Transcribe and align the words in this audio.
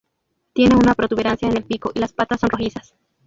Tiene 0.53 0.75
una 0.77 0.95
protuberancia 0.95 1.47
en 1.47 1.57
el 1.57 1.63
pico, 1.63 1.91
y 1.93 1.99
las 1.99 2.11
patas 2.11 2.39
son 2.39 2.49
rojizas. 2.49 2.95